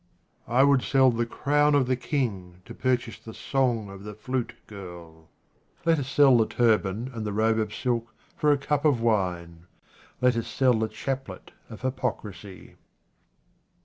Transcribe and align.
I 0.47 0.63
WOULD 0.63 0.81
sell 0.81 1.11
the 1.11 1.27
crown 1.27 1.75
of 1.75 1.85
the 1.85 1.95
king 1.95 2.63
to 2.65 2.73
pur 2.73 2.97
chase 2.97 3.19
the 3.19 3.35
song 3.35 3.87
of 3.91 4.03
the 4.03 4.15
flute 4.15 4.55
girl. 4.65 5.29
Let 5.85 5.99
us 5.99 6.09
sell 6.09 6.35
the 6.39 6.47
turban 6.47 7.11
and 7.13 7.23
the 7.23 7.31
robe 7.31 7.59
of 7.59 7.71
silk 7.71 8.07
for 8.35 8.51
a 8.51 8.57
cup 8.57 8.83
of 8.83 8.99
wine; 8.99 9.67
let 10.19 10.35
us 10.35 10.47
sell 10.47 10.73
the 10.73 10.87
chaplet 10.87 11.51
of 11.69 11.81
hypocrisy. 11.83 12.77